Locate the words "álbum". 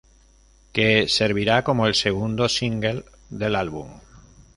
3.55-3.87